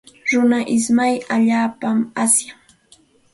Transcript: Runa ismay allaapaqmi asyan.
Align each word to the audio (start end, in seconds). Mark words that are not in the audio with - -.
Runa 0.29 0.59
ismay 0.75 1.13
allaapaqmi 1.33 2.05
asyan. 2.23 2.59